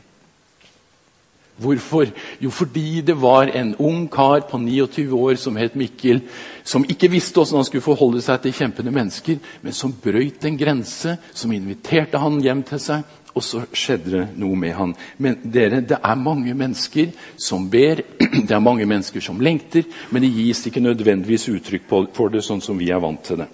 [1.60, 2.08] Hvorfor?
[2.40, 6.22] Jo, fordi det var en ung kar på 29 år som het Mikkel,
[6.64, 10.58] som ikke visste hvordan han skulle forholde seg til kjempende mennesker, men som brøyt en
[10.58, 13.04] grense, som inviterte han hjem til seg,
[13.36, 14.96] og så skjedde det noe med han.
[15.18, 18.06] Men dere, det er mange mennesker som ber,
[18.48, 22.64] det er mange mennesker som lengter, men det gis ikke nødvendigvis uttrykk for det, sånn
[22.64, 23.52] som vi er vant til det.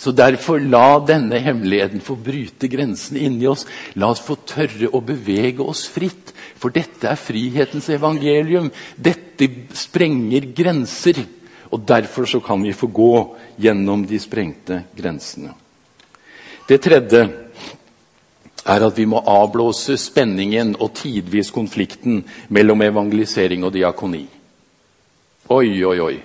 [0.00, 3.66] Så derfor la denne hemmeligheten få bryte grensene inni oss.
[4.00, 6.32] La oss få tørre å bevege oss fritt.
[6.56, 8.70] For dette er frihetens evangelium.
[8.96, 11.20] Dette sprenger grenser.
[11.68, 13.12] Og derfor så kan vi få gå
[13.60, 15.52] gjennom de sprengte grensene.
[16.64, 17.20] Det tredje
[18.64, 24.24] er at vi må avblåse spenningen og tidvis konflikten mellom evangelisering og diakoni.
[25.50, 26.16] Oi, oi, oi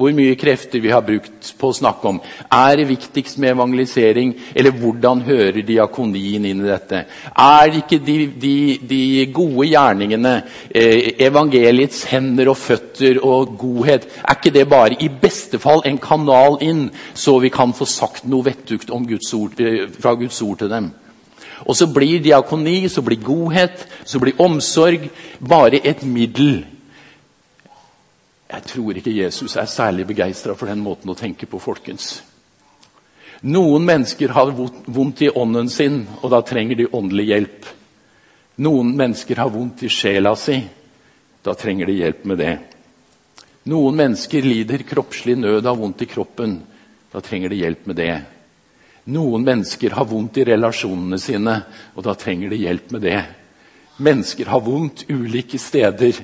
[0.00, 2.20] hvor mye krefter vi har brukt på å snakke om.
[2.48, 7.02] Er det viktigst med evangelisering, eller hvordan hører diakonien inn i dette?
[7.36, 9.02] Er ikke de, de, de
[9.34, 10.34] gode gjerningene,
[10.72, 16.00] eh, evangeliets hender og føtter og godhet, er ikke det bare i beste fall en
[16.00, 20.64] kanal inn, så vi kan få sagt noe vettugt Guds ord, eh, fra Guds ord
[20.64, 20.90] til dem?
[21.68, 25.10] Og så blir diakoni, så blir godhet, så blir omsorg
[25.44, 26.62] bare et middel
[28.50, 32.16] jeg tror ikke Jesus er særlig begeistra for den måten å tenke på, folkens.
[33.46, 37.68] Noen mennesker har vondt i ånden sin, og da trenger de åndelig hjelp.
[38.60, 40.58] Noen mennesker har vondt i sjela si.
[41.40, 42.52] Da trenger de hjelp med det.
[43.70, 46.58] Noen mennesker lider kroppslig nød av vondt i kroppen.
[47.12, 48.12] Da trenger de hjelp med det.
[49.14, 51.54] Noen mennesker har vondt i relasjonene sine,
[51.96, 53.20] og da trenger de hjelp med det.
[54.00, 56.16] Mennesker har vondt ulike steder,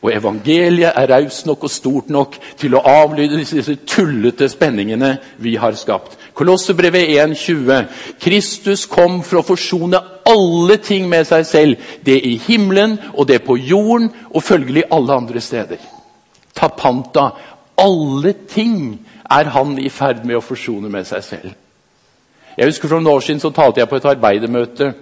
[0.00, 5.56] og evangeliet er raust nok og stort nok til å avlyde disse tullete spenningene vi
[5.58, 6.14] har skapt.
[6.34, 7.88] Kolossebrevet 1,20.
[8.22, 11.90] Kristus kom for å forsone alle ting med seg selv.
[12.06, 15.82] Det i himmelen og det på jorden, og følgelig alle andre steder.
[16.54, 17.30] Tapanta.
[17.78, 18.98] Alle ting
[19.30, 21.54] er han i ferd med å forsone med seg selv.
[22.54, 24.92] Jeg husker For noen år siden så talte jeg på et arbeidermøte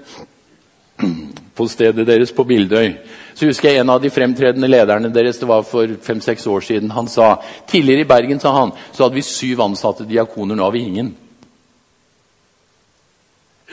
[1.54, 2.94] på stedet deres på Bildøy.
[3.34, 6.90] Så husker jeg En av de fremtredende lederne deres det var for fem-seks år siden,
[6.90, 7.36] han sa
[7.68, 10.56] tidligere i Bergen sa han, så hadde vi syv ansatte diakoner.
[10.56, 11.14] Nå har vi ingen.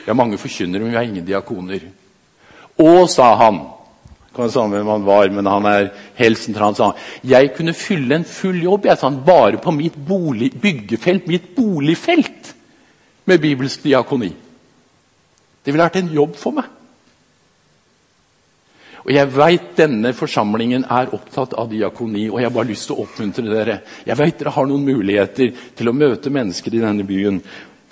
[0.06, 1.80] Har mange forkynnere, men vi har ingen diakoner.
[2.80, 3.60] Og, sa han
[4.34, 6.92] kan ikke hvem han var, men han er helsen til han sa
[7.26, 11.50] jeg kunne fylle en full jobb jeg sa han, bare på mitt bolig, byggefelt, mitt
[11.56, 12.54] boligfelt,
[13.26, 14.30] med bibelsk diakoni.
[15.60, 16.70] Det ville vært en jobb for meg.
[19.04, 22.98] Og Jeg vet denne forsamlingen er opptatt av diakoni, og jeg har bare lyst til
[22.98, 23.80] å oppmuntre dere.
[24.06, 27.40] Jeg vet dere har noen muligheter til å møte mennesker i denne byen.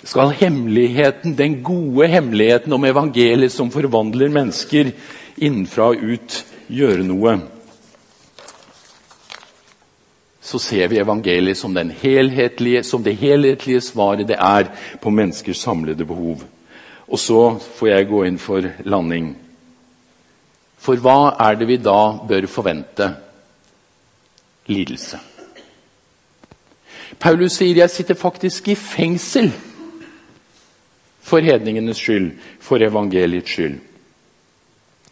[0.05, 4.93] Skal hemmeligheten, den gode hemmeligheten om evangeliet som forvandler mennesker
[5.41, 7.39] innenfra og ut, gjøre noe,
[10.49, 11.75] så ser vi evangeliet som,
[12.83, 16.41] som det helhetlige svaret det er på menneskers samlede behov.
[17.09, 17.41] Og så
[17.77, 19.33] får jeg gå inn for landing.
[20.79, 23.09] For hva er det vi da bør forvente?
[24.69, 25.19] Lidelse.
[27.19, 29.49] Paulus sier jeg sitter faktisk i fengsel
[31.29, 32.31] for hedningenes skyld,
[32.63, 33.79] for evangeliets skyld.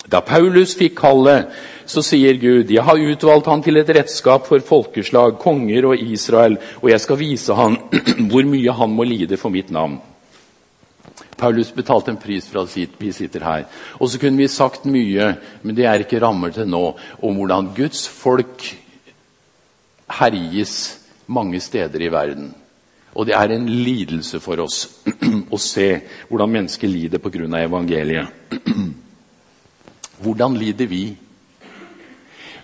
[0.08, 1.52] Da Paulus fikk kallet,
[1.86, 6.58] så sier Gud, 'Jeg har utvalgt han til et redskap for folkeslag, konger og Israel,'
[6.82, 7.78] 'og jeg skal vise han
[8.32, 10.00] hvor mye han må lide for mitt navn.'
[11.38, 13.66] Paulus betalte en pris for at vi sitter her.
[14.02, 16.84] Og så kunne vi sagt mye, men det er ikke rammer til nå,
[17.22, 18.66] om hvordan Guds folk
[20.20, 20.74] herjes
[21.28, 22.56] mange steder i verden.
[23.18, 25.04] Og det er en lidelse for oss
[25.56, 25.88] å se
[26.30, 27.46] hvordan mennesker lider pga.
[27.64, 28.28] evangeliet.
[30.18, 31.16] Hvordan lider vi?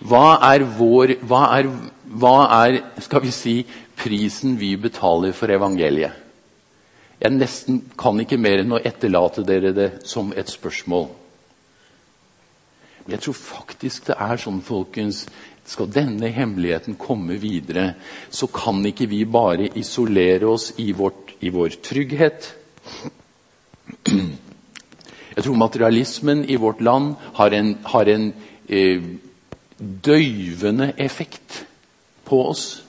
[0.01, 1.67] Hva er vår hva er,
[2.09, 3.53] hva er, skal vi si,
[3.95, 6.22] prisen vi betaler for evangeliet?
[7.23, 11.05] Jeg nesten kan ikke mer enn å etterlate dere det som et spørsmål.
[13.03, 15.25] Men jeg tror faktisk det er sånn, folkens
[15.63, 17.93] Skal denne hemmeligheten komme videre,
[18.27, 22.49] så kan ikke vi bare isolere oss i, vårt, i vår trygghet.
[25.37, 28.33] Jeg tror materialismen i vårt land har en, har en
[28.67, 29.07] eh,
[29.79, 31.63] døyvende effekt
[32.27, 32.83] på oss.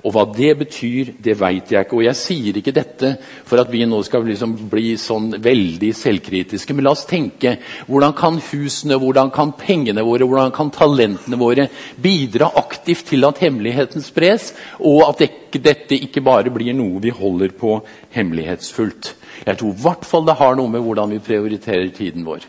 [0.00, 1.98] Og hva det betyr, det veit jeg ikke.
[1.98, 3.12] Og jeg sier ikke dette
[3.48, 6.76] for at vi nå skal liksom bli sånn veldig selvkritiske.
[6.76, 7.56] Men la oss tenke
[7.88, 11.68] hvordan kan husene, hvordan kan pengene våre, hvordan kan talentene våre
[12.00, 15.26] bidra aktivt til at hemmeligheten spres, og at
[15.60, 17.80] dette ikke bare blir noe vi holder på
[18.16, 19.14] hemmelighetsfullt.
[19.46, 22.44] Jeg tror i hvert fall det har noe med hvordan vi prioriterer tiden vår.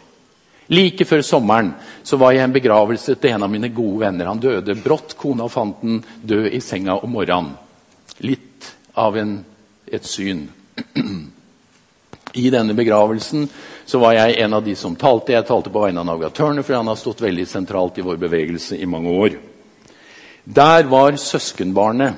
[0.71, 1.73] Like før sommeren
[2.07, 4.29] så var jeg i en begravelse til en av mine gode venner.
[4.31, 5.17] Han døde brått.
[5.19, 7.57] Kona fant den død i senga om morgenen.
[8.23, 9.33] Litt av en,
[9.87, 10.45] et syn.
[12.33, 13.49] I denne begravelsen
[13.85, 15.35] så var jeg en av de som talte.
[15.35, 18.79] Jeg talte på vegne av navigatørene, for han har stått veldig sentralt i vår bevegelse
[18.79, 19.35] i mange år.
[20.43, 22.15] Der var søskenbarnet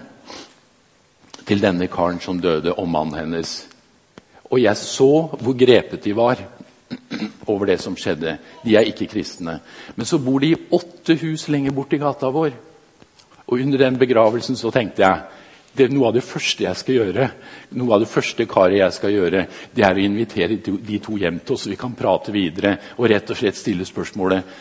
[1.47, 3.63] til denne karen som døde, og mannen hennes.
[4.51, 6.37] Og jeg så hvor grepet de var
[7.47, 8.37] over det som skjedde.
[8.63, 9.59] De er ikke kristne.
[9.95, 12.53] Men så bor de i åtte hus lenger borti gata vår.
[13.45, 15.41] Og under den begravelsen så tenkte jeg
[15.73, 17.27] det, er noe av det første jeg skal gjøre,
[17.81, 19.39] noe av det første karet jeg skal gjøre,
[19.73, 23.07] det er å invitere de to hjem til oss, så vi kan prate videre og
[23.09, 24.53] rett og slett stille spørsmålet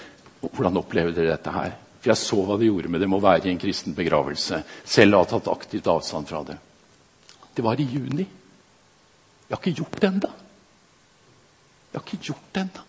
[0.42, 1.74] hvordan opplever dere dette her?
[2.00, 4.62] For jeg så hva det gjorde med dem å være i en kristen begravelse.
[4.88, 6.56] Selv har tatt aktivt avstand fra det.
[7.54, 8.24] Det var i juni.
[9.46, 10.32] Jeg har ikke gjort det ennå.
[11.92, 12.84] Jeg har ikke gjort det ennå.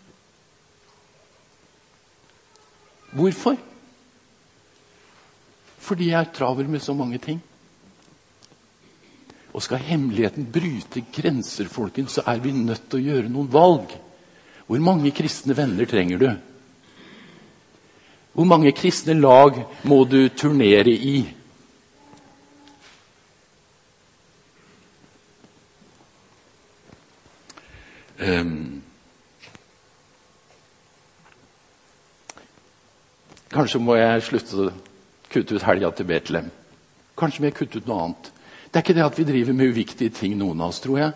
[3.13, 3.57] Hvorfor?
[5.83, 7.41] Fordi jeg er travel med så mange ting.
[9.53, 13.91] Og skal hemmeligheten bryte grenser, folkens, så er vi nødt til å gjøre noen valg.
[14.65, 16.29] Hvor mange kristne venner trenger du?
[18.33, 21.17] Hvor mange kristne lag må du turnere i?
[28.23, 28.82] Um,
[33.53, 34.69] kanskje må jeg slutte å
[35.33, 36.51] kutte ut helga til Betlehem.
[37.17, 38.29] Kanskje må jeg kutte ut noe annet.
[38.73, 41.11] Det er ikke det at vi driver med uviktige ting, noen av oss, tror jeg.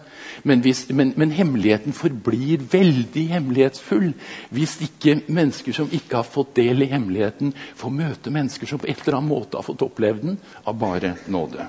[0.46, 4.12] Men, hvis, men, men, hemmeligheten forblir veldig hemmelighetsfull
[4.54, 8.92] hvis ikke mennesker som ikke har fått del i hemmeligheten, får møte mennesker som på
[8.92, 10.38] et eller annet måte har fått oppleve den
[10.70, 11.66] av bare nåde.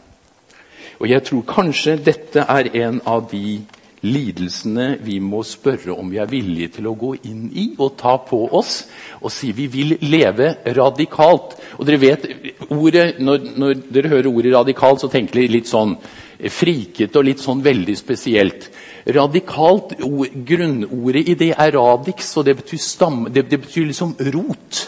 [1.00, 3.62] Og jeg tror kanskje dette er en av de
[4.06, 8.16] lidelsene vi må spørre om vi er villige til å gå inn i og ta
[8.22, 8.84] på oss.
[9.22, 11.56] Og si vi vil leve radikalt.
[11.78, 12.28] Og dere vet,
[12.68, 15.96] ordet, når, når dere hører ordet radikalt, så tenker dere litt sånn
[16.38, 18.68] frikete og litt sånn veldig spesielt.
[19.14, 24.84] Radikalt, Grunnordet i det er radix, og det betyr, stamme, det, det betyr liksom rot.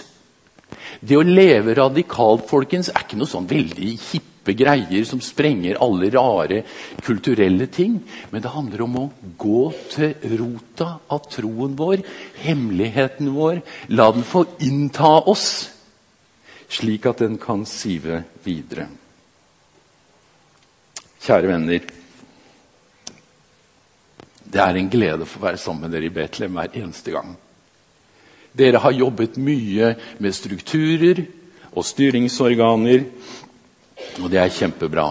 [1.01, 5.79] Det å leve radikalt folkens, er ikke noe sånn veldig hipp kjipe greier som sprenger
[5.81, 6.63] alle rare
[7.03, 8.01] kulturelle ting.
[8.31, 12.03] Men det handler om å gå til rota av troen vår,
[12.43, 13.63] hemmeligheten vår.
[13.89, 15.71] La den få innta oss,
[16.69, 18.89] slik at den kan sive videre.
[21.21, 21.81] Kjære venner.
[24.51, 27.37] Det er en glede å få være sammen med dere i Betlehem hver eneste gang.
[28.53, 31.21] Dere har jobbet mye med strukturer
[31.71, 33.05] og styringsorganer
[34.21, 35.07] og det er kjempebra.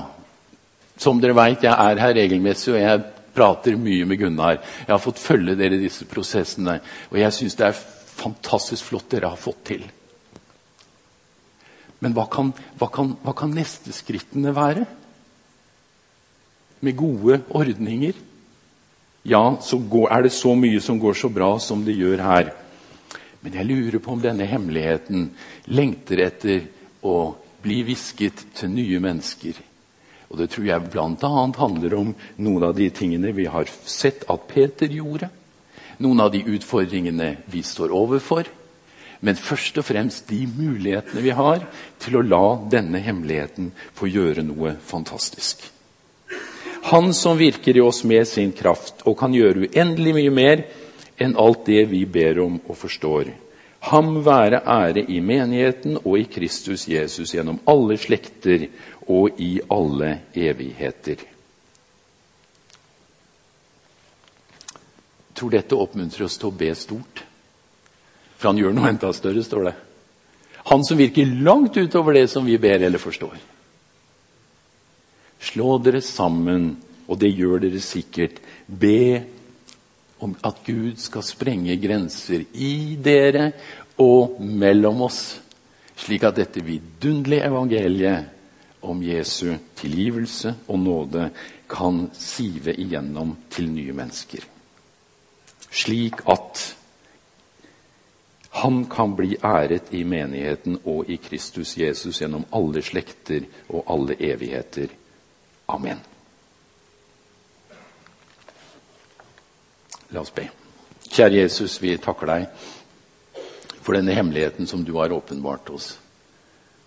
[0.99, 4.59] Som dere vet, jeg er her regelmessig, og jeg prater mye med Gunnar.
[4.83, 6.79] Jeg har fått følge dere i disse prosessene,
[7.11, 7.81] og jeg syns det er
[8.19, 9.85] fantastisk flott dere har fått til.
[11.99, 14.85] Men hva kan, hva kan, hva kan neste skrittene være?
[16.83, 18.15] Med gode ordninger?
[19.27, 22.53] Ja, så går, er det så mye som går så bra som det gjør her.
[23.43, 25.29] Men jeg lurer på om denne hemmeligheten
[25.71, 26.63] lengter etter
[27.03, 29.57] å bli hvisket til nye mennesker.
[30.29, 31.31] Og Det tror jeg bl.a.
[31.57, 35.29] handler om noen av de tingene vi har sett at Peter gjorde.
[35.99, 38.47] Noen av de utfordringene vi står overfor.
[39.19, 41.65] Men først og fremst de mulighetene vi har
[41.99, 45.65] til å la denne hemmeligheten få gjøre noe fantastisk.
[46.93, 50.63] Han som virker i oss med sin kraft og kan gjøre uendelig mye mer
[51.19, 53.33] enn alt det vi ber om og forstår.
[53.79, 58.67] Ham være ære i menigheten og i Kristus Jesus gjennom alle slekter
[59.07, 61.23] og i alle evigheter.
[65.29, 67.23] Jeg tror dette oppmuntrer oss til å be stort.
[68.35, 69.75] For han gjør noe enda større, står det.
[70.67, 73.37] Han som virker langt utover det som vi ber eller forstår.
[75.39, 76.73] Slå dere sammen,
[77.07, 78.41] og det gjør dere sikkert.
[78.67, 79.23] Be
[80.19, 83.51] om at Gud skal sprenge grenser i dere
[83.99, 85.39] og mellom oss,
[85.99, 88.35] slik at dette vidunderlige evangeliet
[88.87, 91.29] om Jesu tilgivelse og nåde
[91.69, 94.45] kan sive igjennom til nye mennesker.
[95.69, 96.63] Slik at
[98.59, 104.17] han kan bli æret i menigheten og i Kristus Jesus gjennom alle slekter og alle
[104.19, 104.89] evigheter.
[105.69, 105.99] Amen.
[110.09, 110.47] La oss be.
[111.09, 112.45] Kjære Jesus, vi takker deg
[113.79, 115.91] for denne hemmeligheten som du har åpenbart oss.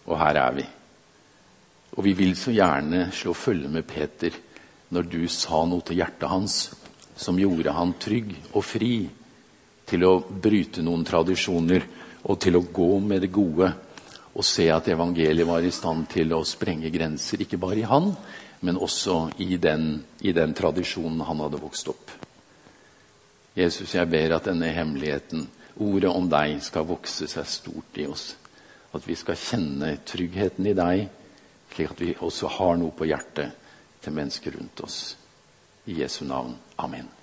[0.06, 0.64] Og her er vi.
[1.94, 4.34] Og vi vil så gjerne slå følge med Peter
[4.92, 6.56] når du sa noe til hjertet hans
[7.16, 8.94] som gjorde han trygg og fri
[9.88, 11.86] til å bryte noen tradisjoner
[12.22, 13.70] og til å gå med det gode
[14.32, 18.08] og se at evangeliet var i stand til å sprenge grenser, ikke bare i han,
[18.64, 22.21] men også i den, i den tradisjonen han hadde vokst opp.
[23.56, 25.46] Jesus, jeg ber at denne hemmeligheten,
[25.76, 28.32] ordet om deg, skal vokse seg stort i oss.
[28.92, 31.08] At vi skal kjenne tryggheten i deg,
[31.72, 33.56] slik at vi også har noe på hjertet
[34.02, 35.00] til mennesker rundt oss.
[35.88, 36.56] I Jesu navn.
[36.78, 37.21] Amen.